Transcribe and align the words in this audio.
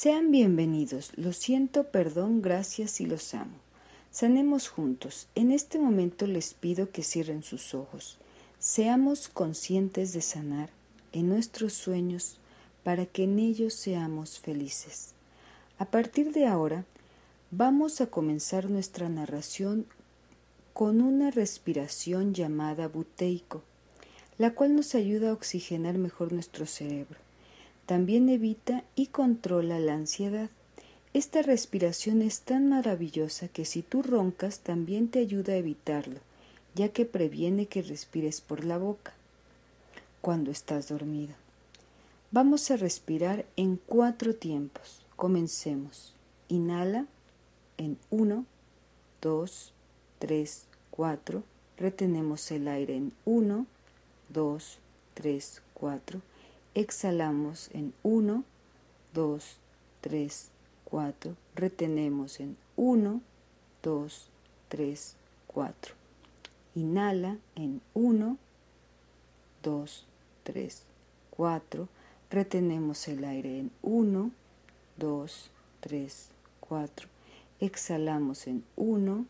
Sean 0.00 0.30
bienvenidos. 0.30 1.10
Lo 1.16 1.32
siento, 1.32 1.88
perdón, 1.90 2.40
gracias 2.40 3.00
y 3.00 3.06
los 3.06 3.34
amo. 3.34 3.58
Sanemos 4.12 4.68
juntos. 4.68 5.26
En 5.34 5.50
este 5.50 5.80
momento 5.80 6.28
les 6.28 6.54
pido 6.54 6.92
que 6.92 7.02
cierren 7.02 7.42
sus 7.42 7.74
ojos. 7.74 8.16
Seamos 8.60 9.28
conscientes 9.28 10.12
de 10.12 10.20
sanar 10.20 10.70
en 11.10 11.28
nuestros 11.28 11.72
sueños 11.72 12.38
para 12.84 13.06
que 13.06 13.24
en 13.24 13.40
ellos 13.40 13.74
seamos 13.74 14.38
felices. 14.38 15.14
A 15.80 15.86
partir 15.86 16.32
de 16.32 16.46
ahora, 16.46 16.84
vamos 17.50 18.00
a 18.00 18.06
comenzar 18.06 18.70
nuestra 18.70 19.08
narración 19.08 19.84
con 20.74 21.00
una 21.00 21.32
respiración 21.32 22.34
llamada 22.34 22.86
buteico, 22.86 23.64
la 24.38 24.54
cual 24.54 24.76
nos 24.76 24.94
ayuda 24.94 25.30
a 25.30 25.32
oxigenar 25.32 25.98
mejor 25.98 26.32
nuestro 26.32 26.66
cerebro. 26.66 27.27
También 27.88 28.28
evita 28.28 28.84
y 28.96 29.06
controla 29.06 29.80
la 29.80 29.94
ansiedad. 29.94 30.50
Esta 31.14 31.40
respiración 31.40 32.20
es 32.20 32.42
tan 32.42 32.68
maravillosa 32.68 33.48
que 33.48 33.64
si 33.64 33.80
tú 33.80 34.02
roncas 34.02 34.60
también 34.60 35.08
te 35.08 35.20
ayuda 35.20 35.54
a 35.54 35.56
evitarlo, 35.56 36.20
ya 36.74 36.90
que 36.90 37.06
previene 37.06 37.64
que 37.64 37.80
respires 37.80 38.42
por 38.42 38.66
la 38.66 38.76
boca 38.76 39.14
cuando 40.20 40.50
estás 40.50 40.88
dormido. 40.88 41.32
Vamos 42.30 42.70
a 42.70 42.76
respirar 42.76 43.46
en 43.56 43.80
cuatro 43.86 44.34
tiempos. 44.34 45.06
Comencemos. 45.16 46.12
Inhala 46.48 47.06
en 47.78 47.96
1, 48.10 48.44
2, 49.22 49.72
3, 50.18 50.64
4. 50.90 51.42
Retenemos 51.78 52.50
el 52.50 52.68
aire 52.68 52.96
en 52.96 53.14
1, 53.24 53.64
2, 54.28 54.78
3, 55.14 55.62
4 55.72 56.20
exhalamos 56.74 57.70
en 57.72 57.92
1, 58.02 58.44
2, 59.14 59.56
3, 60.00 60.50
4, 60.84 61.36
retenemos 61.54 62.40
en 62.40 62.56
1, 62.76 63.20
2, 63.82 64.28
3, 64.68 65.16
4. 65.46 65.94
Inhala 66.74 67.38
en 67.56 67.80
1, 67.94 68.38
2, 69.62 70.06
3, 70.44 70.82
4. 71.30 71.88
Retenemos 72.30 73.08
el 73.08 73.24
aire 73.24 73.58
en 73.58 73.70
1, 73.82 74.30
2, 74.96 75.50
3, 75.80 76.28
4. 76.60 77.08
Exhalamos 77.60 78.46
en 78.46 78.64
1, 78.76 79.26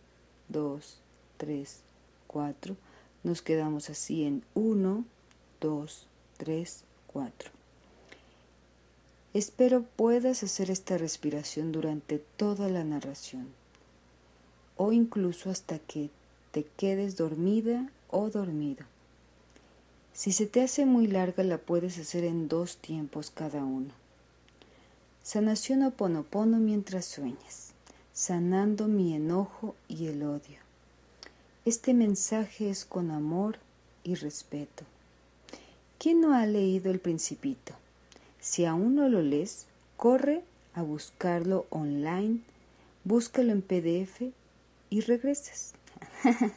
2, 0.49 1.01
3, 1.39 1.81
4. 2.27 2.77
Nos 3.23 3.43
quedamos 3.43 3.89
así 3.91 4.25
en 4.25 4.45
1, 4.55 5.05
2, 5.61 6.07
3, 6.37 6.85
4. 7.13 7.51
Espero 9.35 9.83
puedas 9.83 10.43
hacer 10.43 10.71
esta 10.71 10.99
respiración 10.99 11.73
durante 11.73 12.19
toda 12.19 12.69
la 12.69 12.85
narración 12.85 13.49
o 14.77 14.93
incluso 14.93 15.51
hasta 15.51 15.79
que 15.79 16.11
te 16.53 16.65
quedes 16.65 17.17
dormida 17.17 17.91
o 18.11 18.31
dormido. 18.31 18.87
Si 20.15 20.33
se 20.33 20.47
te 20.47 20.63
hace 20.63 20.87
muy 20.87 21.07
larga 21.07 21.43
la 21.43 21.59
puedes 21.59 21.99
hacer 21.99 22.25
en 22.25 22.49
dos 22.49 22.79
tiempos 22.79 23.31
cada 23.31 23.65
uno. 23.65 23.93
Sanación 25.23 25.83
o 25.83 25.91
ponopono 25.91 26.59
mientras 26.59 27.05
sueñas, 27.05 27.73
sanando 28.13 28.89
mi 28.89 29.15
enojo 29.15 29.75
y 29.89 30.07
el 30.07 30.23
odio. 30.23 30.59
Este 31.65 31.93
mensaje 31.93 32.71
es 32.71 32.85
con 32.85 33.11
amor 33.11 33.59
y 34.03 34.15
respeto. 34.15 34.85
¿Quién 35.99 36.21
no 36.21 36.33
ha 36.33 36.47
leído 36.47 36.93
El 36.93 37.01
Principito? 37.01 37.75
Si 38.39 38.65
aún 38.65 38.95
no 38.95 39.09
lo 39.09 39.21
lees, 39.21 39.67
corre 39.97 40.45
a 40.75 40.83
buscarlo 40.83 41.67
online, 41.71 42.39
búscalo 43.03 43.51
en 43.51 43.63
PDF 43.63 44.33
y 44.91 45.01
regresas. 45.01 45.75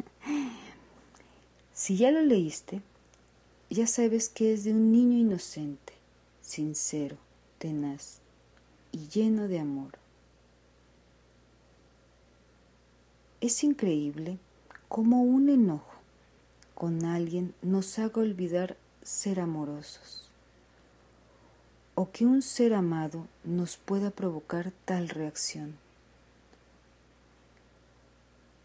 si 1.74 1.98
ya 1.98 2.12
lo 2.12 2.22
leíste, 2.22 2.82
ya 3.72 3.88
sabes 3.88 4.30
que 4.30 4.54
es 4.54 4.64
de 4.64 4.74
un 4.74 4.92
niño 4.92 5.18
inocente, 5.18 5.94
sincero, 6.44 7.18
tenaz 7.58 8.20
y 8.92 9.08
lleno 9.08 9.48
de 9.48 9.58
amor. 9.58 9.98
Es 13.40 13.64
increíble 13.64 14.38
cómo 14.88 15.24
un 15.24 15.50
enojo 15.50 15.96
con 16.76 17.06
alguien 17.06 17.56
nos 17.64 17.98
haga 17.98 18.22
olvidar 18.22 18.78
ser 19.04 19.40
amorosos 19.40 20.30
o 21.96 22.10
que 22.12 22.26
un 22.26 22.42
ser 22.42 22.74
amado 22.74 23.28
nos 23.44 23.78
pueda 23.78 24.12
provocar 24.12 24.72
tal 24.86 25.10
reacción, 25.10 25.76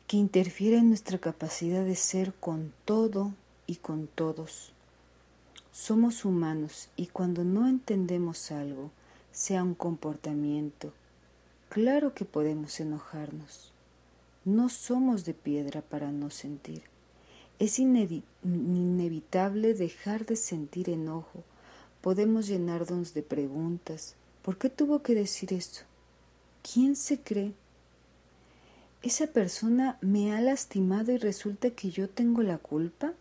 que 0.07 0.17
interfiera 0.17 0.79
en 0.79 0.89
nuestra 0.89 1.19
capacidad 1.19 1.85
de 1.85 1.97
ser 1.97 2.33
con 2.35 2.73
todo 2.85 3.33
y 3.67 3.77
con 3.77 4.07
todos. 4.07 4.73
Somos 5.73 6.25
humanos 6.25 6.89
y 6.97 7.09
cuando 7.09 7.45
no 7.45 7.67
entendemos 7.67 8.53
algo, 8.53 8.91
sea 9.33 9.63
un 9.63 9.75
comportamiento, 9.75 10.93
claro 11.69 12.15
que 12.15 12.25
podemos 12.25 12.81
enojarnos. 12.81 13.73
No 14.45 14.69
somos 14.69 15.25
de 15.25 15.35
piedra 15.35 15.83
para 15.83 16.13
no 16.13 16.31
sentir. 16.31 16.96
Es 17.59 17.79
inevitable 17.79 19.75
dejar 19.75 20.27
de 20.27 20.37
sentir 20.37 20.91
enojo. 20.91 21.43
Podemos 22.03 22.47
llenarnos 22.47 23.15
de 23.15 23.23
preguntas. 23.23 24.15
¿Por 24.43 24.59
qué 24.59 24.69
tuvo 24.69 25.03
que 25.03 25.15
decir 25.15 25.53
eso? 25.53 25.85
¿Quién 26.63 26.97
se 26.97 27.19
cree? 27.19 27.55
¿Esa 29.03 29.29
persona 29.29 29.99
me 30.01 30.35
ha 30.35 30.41
lastimado 30.41 31.13
y 31.13 31.17
resulta 31.17 31.71
que 31.71 31.91
yo 31.91 32.09
tengo 32.09 32.43
la 32.43 32.59
culpa? 32.59 33.15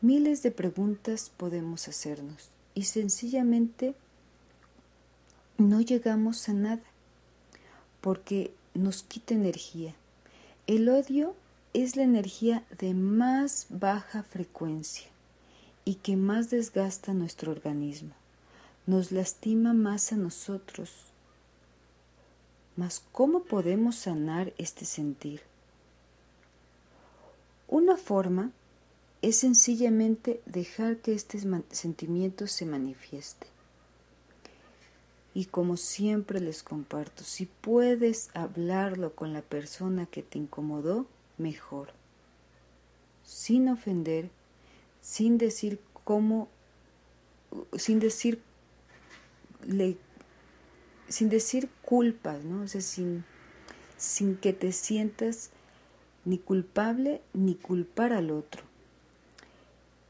Miles 0.00 0.42
de 0.42 0.50
preguntas 0.50 1.30
podemos 1.36 1.88
hacernos 1.88 2.50
y 2.74 2.84
sencillamente 2.84 3.94
no 5.58 5.80
llegamos 5.80 6.48
a 6.48 6.52
nada 6.52 6.82
porque 8.00 8.52
nos 8.74 9.02
quita 9.02 9.34
energía. 9.34 9.94
El 10.66 10.88
odio 10.88 11.34
es 11.74 11.96
la 11.96 12.04
energía 12.04 12.64
de 12.78 12.94
más 12.94 13.66
baja 13.68 14.22
frecuencia 14.22 15.08
y 15.84 15.96
que 15.96 16.16
más 16.16 16.48
desgasta 16.48 17.12
nuestro 17.12 17.50
organismo, 17.50 18.14
nos 18.86 19.10
lastima 19.10 19.74
más 19.74 20.12
a 20.12 20.16
nosotros. 20.16 20.92
Mas 22.76 23.02
¿cómo 23.10 23.42
podemos 23.42 23.96
sanar 23.96 24.52
este 24.56 24.84
sentir? 24.84 25.42
Una 27.66 27.96
forma 27.96 28.52
es 29.20 29.38
sencillamente 29.38 30.40
dejar 30.46 30.98
que 30.98 31.12
este 31.12 31.40
sentimiento 31.70 32.46
se 32.46 32.66
manifieste. 32.66 33.48
Y 35.34 35.46
como 35.46 35.76
siempre 35.76 36.38
les 36.40 36.62
comparto, 36.62 37.24
si 37.24 37.46
puedes 37.46 38.30
hablarlo 38.34 39.16
con 39.16 39.32
la 39.32 39.42
persona 39.42 40.06
que 40.06 40.22
te 40.22 40.38
incomodó, 40.38 41.06
mejor, 41.38 41.92
sin 43.24 43.68
ofender, 43.68 44.30
sin 45.00 45.38
decir 45.38 45.80
cómo, 46.04 46.48
sin 47.76 47.98
decir, 47.98 48.40
sin 51.08 51.28
decir 51.28 51.68
culpas, 51.82 52.44
¿no? 52.44 52.66
Sin 52.68 54.36
que 54.36 54.52
te 54.52 54.72
sientas 54.72 55.50
ni 56.24 56.38
culpable 56.38 57.20
ni 57.32 57.54
culpar 57.54 58.12
al 58.12 58.30
otro. 58.30 58.62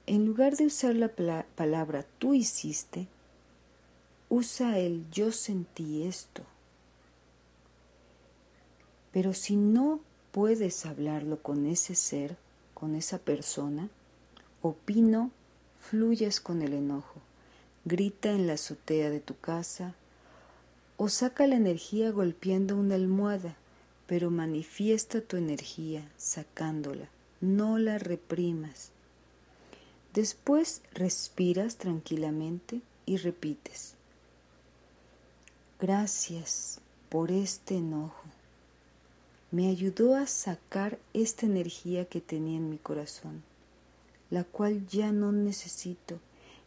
En 0.06 0.26
lugar 0.26 0.56
de 0.56 0.66
usar 0.66 0.94
la 0.94 1.08
palabra 1.56 2.04
tú 2.18 2.34
hiciste, 2.34 3.08
usa 4.28 4.78
el 4.78 5.10
yo 5.10 5.32
sentí 5.32 6.04
esto. 6.04 6.42
Pero 9.12 9.32
si 9.32 9.56
no 9.56 10.00
puedes 10.34 10.84
hablarlo 10.84 11.40
con 11.40 11.64
ese 11.64 11.94
ser, 11.94 12.36
con 12.74 12.96
esa 12.96 13.18
persona, 13.18 13.88
opino, 14.62 15.30
fluyes 15.78 16.40
con 16.40 16.60
el 16.60 16.72
enojo, 16.72 17.20
grita 17.84 18.32
en 18.32 18.48
la 18.48 18.54
azotea 18.54 19.10
de 19.10 19.20
tu 19.20 19.38
casa, 19.38 19.94
o 20.96 21.08
saca 21.08 21.46
la 21.46 21.54
energía 21.54 22.10
golpeando 22.10 22.76
una 22.76 22.96
almohada, 22.96 23.54
pero 24.08 24.32
manifiesta 24.32 25.20
tu 25.20 25.36
energía 25.36 26.10
sacándola, 26.16 27.08
no 27.40 27.78
la 27.78 27.98
reprimas. 27.98 28.90
Después 30.14 30.82
respiras 30.94 31.76
tranquilamente 31.76 32.80
y 33.06 33.18
repites, 33.18 33.94
gracias 35.78 36.80
por 37.08 37.30
este 37.30 37.76
enojo 37.76 38.23
me 39.54 39.68
ayudó 39.68 40.16
a 40.16 40.26
sacar 40.26 40.98
esta 41.12 41.46
energía 41.46 42.06
que 42.06 42.20
tenía 42.20 42.56
en 42.56 42.70
mi 42.70 42.76
corazón, 42.76 43.44
la 44.28 44.42
cual 44.42 44.84
ya 44.88 45.12
no 45.12 45.30
necesito 45.30 46.18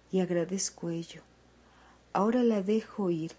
y 0.10 0.22
agradezco 0.22 0.90
ello. 0.90 1.22
Ahora 2.14 2.44
la 2.44 2.64
dejo 2.64 3.10
ir. 3.10 3.34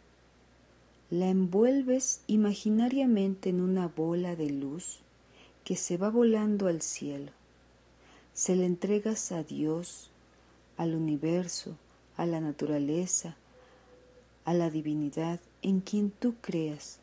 La 1.08 1.30
envuelves 1.30 2.20
imaginariamente 2.26 3.48
en 3.48 3.62
una 3.62 3.88
bola 3.88 4.36
de 4.36 4.50
luz 4.50 4.98
que 5.64 5.76
se 5.76 5.96
va 5.96 6.10
volando 6.10 6.66
al 6.66 6.82
cielo. 6.82 7.32
Se 8.34 8.54
la 8.54 8.66
entregas 8.66 9.32
a 9.32 9.44
Dios, 9.44 10.10
al 10.76 10.94
universo, 10.94 11.74
a 12.18 12.26
la 12.26 12.42
naturaleza, 12.42 13.34
a 14.44 14.52
la 14.52 14.68
divinidad 14.68 15.40
en 15.62 15.80
quien 15.80 16.10
tú 16.10 16.34
creas, 16.42 16.98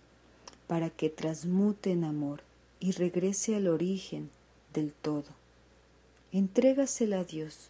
para 0.67 0.89
que 0.89 1.09
transmute 1.09 1.91
en 1.91 2.03
amor 2.03 2.41
y 2.79 2.91
regrese 2.91 3.55
al 3.55 3.67
origen 3.67 4.29
del 4.73 4.93
todo. 4.93 5.29
Entrégasela 6.31 7.19
a 7.19 7.23
Dios. 7.23 7.69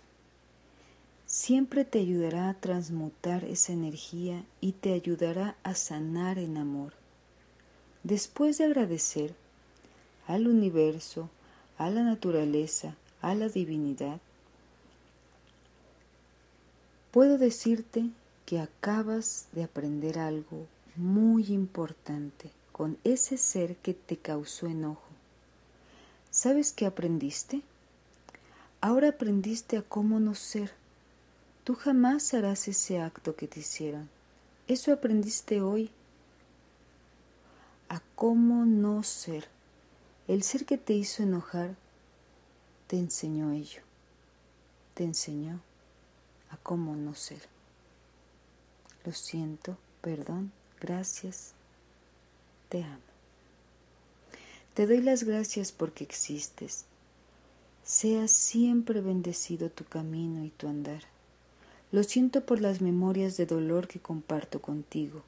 Siempre 1.26 1.86
te 1.86 2.00
ayudará 2.00 2.50
a 2.50 2.54
transmutar 2.54 3.44
esa 3.44 3.74
energía 3.74 4.44
y 4.62 4.74
te 4.74 4.94
ayudará 4.94 5.56
a 5.64 5.76
sanar 5.76 6.38
en 6.38 6.58
amor. 6.58 6.94
Después 8.04 8.58
de 8.58 8.66
agradecer 8.66 9.34
al 10.28 10.48
universo, 10.48 11.30
a 11.78 11.90
la 11.90 12.04
naturaleza, 12.04 12.96
a 13.22 13.36
la 13.36 13.50
divinidad, 13.50 14.20
puedo 17.12 17.38
decirte 17.38 18.10
que 18.46 18.60
acabas 18.60 19.48
de 19.54 19.64
aprender 19.64 20.20
algo 20.20 20.68
muy 20.96 21.48
importante 21.48 22.52
con 22.76 22.98
ese 23.06 23.38
ser 23.38 23.78
que 23.78 23.94
te 23.94 24.18
causó 24.18 24.68
enojo. 24.68 25.08
¿Sabes 26.30 26.74
qué 26.74 26.86
aprendiste? 26.86 27.62
Ahora 28.82 29.08
aprendiste 29.08 29.78
a 29.78 29.82
cómo 29.82 30.20
no 30.20 30.36
ser. 30.36 30.74
Tú 31.64 31.76
jamás 31.76 32.34
harás 32.34 32.68
ese 32.68 33.00
acto 33.00 33.38
que 33.38 33.48
te 33.48 33.62
hicieron. 33.62 34.10
Eso 34.68 34.92
aprendiste 34.92 35.62
hoy. 35.62 35.90
A 37.88 38.02
cómo 38.14 38.66
no 38.66 39.04
ser. 39.04 39.48
El 40.28 40.44
ser 40.44 40.66
que 40.66 40.78
te 40.78 40.92
hizo 40.92 41.24
enojar 41.24 41.76
te 42.88 42.98
enseñó 42.98 43.54
ello. 43.54 43.84
Te 44.96 45.06
enseñó 45.06 45.62
a 46.50 46.58
cómo 46.58 46.98
no 46.98 47.16
ser. 47.16 47.48
Lo 49.06 49.14
siento, 49.14 49.78
perdón, 50.02 50.52
gracias, 50.82 51.55
te 52.76 52.84
amo. 52.84 53.00
Te 54.74 54.86
doy 54.86 55.02
las 55.02 55.24
gracias 55.24 55.72
porque 55.72 56.04
existes. 56.04 56.84
Sea 57.86 58.28
siempre 58.28 59.00
bendecido 59.00 59.70
tu 59.70 59.86
camino 59.86 60.44
y 60.44 60.50
tu 60.50 60.68
andar. 60.68 61.04
Lo 61.94 62.04
siento 62.04 62.46
por 62.46 62.60
las 62.60 62.82
memorias 62.82 63.38
de 63.38 63.46
dolor 63.46 63.88
que 63.88 64.00
comparto 64.00 64.62
contigo. 64.62 65.24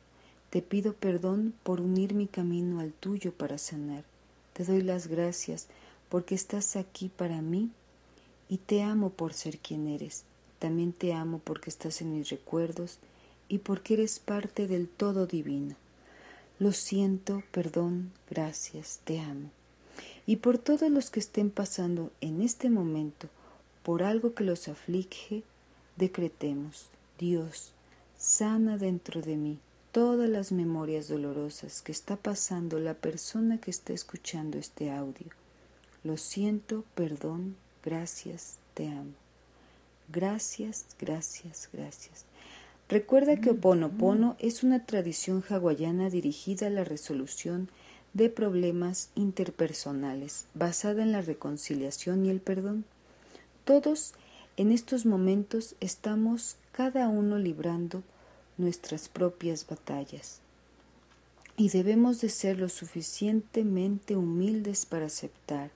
Te 0.50 0.62
pido 0.62 0.92
perdón 0.92 1.54
por 1.64 1.80
unir 1.80 2.14
mi 2.14 2.28
camino 2.28 2.82
al 2.82 2.92
tuyo 2.92 3.32
para 3.32 3.58
sanar. 3.58 4.04
Te 4.52 4.66
doy 4.66 4.82
las 4.82 5.08
gracias 5.08 5.68
porque 6.10 6.36
estás 6.36 6.76
aquí 6.76 7.08
para 7.08 7.42
mí 7.42 7.70
y 8.50 8.58
te 8.58 8.82
amo 8.82 9.10
por 9.12 9.32
ser 9.32 9.60
quien 9.60 9.88
eres. 9.88 10.26
También 10.60 10.92
te 10.92 11.14
amo 11.14 11.40
porque 11.42 11.70
estás 11.70 12.02
en 12.02 12.12
mis 12.12 12.30
recuerdos 12.30 12.98
y 13.48 13.60
porque 13.60 13.94
eres 13.94 14.20
parte 14.20 14.68
del 14.68 14.90
todo 14.90 15.28
divino. 15.28 15.78
Lo 16.60 16.72
siento, 16.72 17.44
perdón, 17.52 18.12
gracias, 18.30 19.00
te 19.04 19.20
amo. 19.20 19.52
Y 20.26 20.38
por 20.38 20.58
todos 20.58 20.90
los 20.90 21.10
que 21.10 21.20
estén 21.20 21.52
pasando 21.52 22.12
en 22.22 22.42
este 22.42 22.70
momento 22.70 23.30
por 23.84 24.04
algo 24.04 24.34
que 24.34 24.44
los 24.44 24.68
aflige, 24.68 25.44
decretemos, 25.96 26.90
Dios, 27.18 27.72
sana 28.18 28.78
dentro 28.78 29.22
de 29.22 29.38
mí 29.38 29.60
todas 29.98 30.30
las 30.30 30.52
memorias 30.52 31.08
dolorosas 31.08 31.82
que 31.82 31.92
está 31.92 32.18
pasando 32.18 32.78
la 32.80 32.94
persona 32.94 33.60
que 33.60 33.72
está 33.72 33.94
escuchando 33.94 34.60
este 34.60 34.92
audio. 34.92 35.32
Lo 36.04 36.18
siento, 36.18 36.84
perdón, 36.94 37.56
gracias, 37.84 38.58
te 38.76 38.90
amo. 38.90 39.16
Gracias, 40.10 40.86
gracias, 41.00 41.68
gracias. 41.74 42.27
Recuerda 42.90 43.42
que 43.42 43.50
Oponopono 43.50 44.38
es 44.40 44.64
una 44.64 44.86
tradición 44.86 45.44
hawaiana 45.50 46.10
dirigida 46.10 46.68
a 46.68 46.70
la 46.70 46.86
resolución 46.86 47.70
de 48.14 48.30
problemas 48.30 49.10
interpersonales, 49.14 50.46
basada 50.54 51.04
en 51.04 51.12
la 51.12 51.22
reconciliación 51.22 52.26
y 52.26 52.30
el 52.30 52.40
perdón. 52.40 52.86
Todos 53.66 54.14
en 54.56 54.72
estos 54.72 55.06
momentos 55.06 55.76
estamos 55.82 56.56
cada 56.72 57.10
uno 57.10 57.38
librando 57.38 58.04
nuestras 58.58 59.10
propias 59.10 59.68
batallas 59.68 60.40
y 61.58 61.70
debemos 61.70 62.22
de 62.22 62.30
ser 62.30 62.58
lo 62.58 62.70
suficientemente 62.70 64.16
humildes 64.16 64.86
para 64.86 65.08
aceptar, 65.08 65.72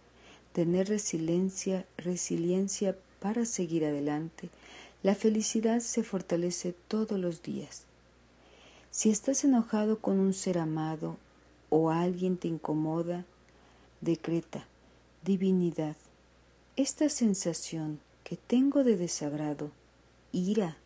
tener 0.54 0.88
resiliencia, 0.88 1.86
resiliencia 1.98 2.96
para 3.20 3.44
seguir 3.46 3.84
adelante 3.84 4.50
la 5.04 5.16
felicidad 5.16 5.80
se 5.80 6.04
fortalece 6.04 6.76
todos 6.88 7.20
los 7.20 7.42
días. 7.42 7.84
Si 8.92 9.10
estás 9.10 9.44
enojado 9.44 10.00
con 10.00 10.20
un 10.20 10.34
ser 10.34 10.60
amado 10.60 11.18
o 11.70 11.90
alguien 11.90 12.38
te 12.38 12.48
incomoda, 12.48 13.26
decreta, 14.02 14.68
divinidad, 15.24 15.96
esta 16.76 17.10
sensación 17.10 18.00
que 18.24 18.38
tengo 18.38 18.84
de 18.84 18.96
desagrado, 18.96 19.72
ira, 20.32 20.78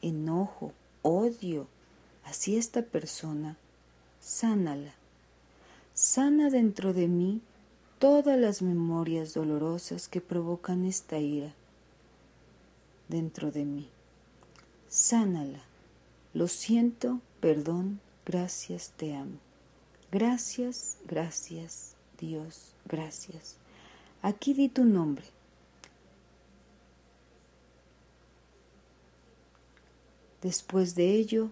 enojo, 0.00 0.72
odio 1.02 1.66
hacia 2.24 2.58
esta 2.58 2.82
persona, 2.82 3.56
sánala. 4.20 4.94
Sana 5.92 6.48
dentro 6.48 6.94
de 6.94 7.08
mí 7.08 7.42
todas 7.98 8.38
las 8.38 8.62
memorias 8.62 9.34
dolorosas 9.34 10.08
que 10.08 10.20
provocan 10.20 10.86
esta 10.86 11.18
ira 11.18 11.52
dentro 13.08 13.50
de 13.50 13.64
mí. 13.64 13.88
Sánala. 14.88 15.60
Lo 16.34 16.46
siento, 16.46 17.20
perdón, 17.40 18.00
gracias, 18.24 18.92
te 18.96 19.14
amo. 19.14 19.38
Gracias, 20.12 20.98
gracias, 21.06 21.94
Dios, 22.18 22.74
gracias. 22.86 23.56
Aquí 24.22 24.54
di 24.54 24.68
tu 24.68 24.84
nombre. 24.84 25.24
Después 30.42 30.94
de 30.94 31.14
ello, 31.14 31.50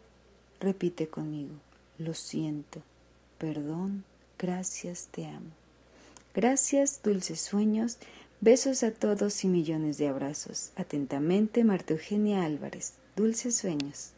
repite 0.60 1.08
conmigo, 1.08 1.54
lo 1.98 2.14
siento, 2.14 2.82
perdón, 3.38 4.04
gracias, 4.38 5.08
te 5.10 5.26
amo. 5.26 5.50
Gracias, 6.34 7.00
dulces 7.02 7.40
sueños. 7.40 7.98
Besos 8.42 8.82
a 8.82 8.90
todos 8.90 9.44
y 9.44 9.48
millones 9.48 9.96
de 9.96 10.08
abrazos. 10.08 10.70
Atentamente, 10.76 11.64
Marta 11.64 11.94
Eugenia 11.94 12.44
Álvarez. 12.44 12.92
Dulces 13.16 13.56
sueños. 13.56 14.10